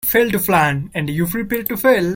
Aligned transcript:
Fail 0.07 0.31
to 0.31 0.39
plan, 0.39 0.89
and 0.95 1.07
you 1.11 1.27
Prepare 1.27 1.61
to 1.69 1.77
fail. 1.77 2.09